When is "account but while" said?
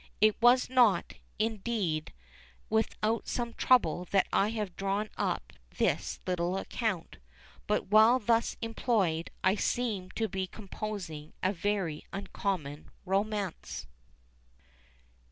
6.57-8.17